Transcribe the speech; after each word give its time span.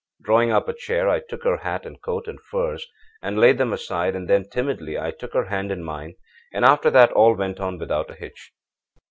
Drawing 0.23 0.51
up 0.51 0.67
a 0.67 0.73
chair, 0.73 1.07
I 1.07 1.19
took 1.19 1.43
her 1.43 1.57
hat 1.57 1.85
and 1.85 2.01
coat 2.01 2.27
and 2.27 2.41
furs, 2.41 2.87
and 3.21 3.37
laid 3.39 3.59
them 3.59 3.71
aside. 3.71 4.15
And 4.15 4.27
then, 4.27 4.49
timidly, 4.49 4.97
I 4.97 5.11
took 5.11 5.33
her 5.33 5.45
hand 5.45 5.71
in 5.71 5.83
mine; 5.83 6.15
after 6.51 6.89
that 6.89 7.11
all 7.11 7.35
went 7.35 7.59
on 7.59 7.77
without 7.77 8.09
a 8.09 8.15
hitch. 8.15 8.51